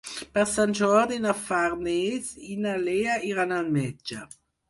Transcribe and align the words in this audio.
Per 0.35 0.43
Sant 0.51 0.71
Jordi 0.79 1.19
na 1.25 1.33
Farners 1.41 2.31
i 2.53 2.57
na 2.63 2.73
Lea 2.87 3.19
iran 3.33 3.55
al 3.59 3.73
metge. 3.79 4.27